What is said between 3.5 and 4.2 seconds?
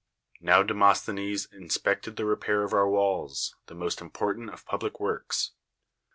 the most